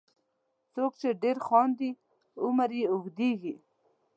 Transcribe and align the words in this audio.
•څوک 0.73 0.91
چې 1.01 1.09
ډېر 1.23 1.37
خاندي، 1.47 1.89
عمر 2.43 2.69
یې 2.79 2.85
اوږدیږي. 2.91 3.53